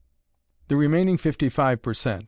The 0.67 0.77
remaining 0.77 1.19
fifty 1.19 1.47
five 1.47 1.83
per 1.83 1.93
cent. 1.93 2.19